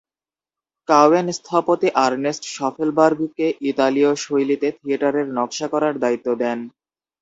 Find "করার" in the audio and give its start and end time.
5.73-5.93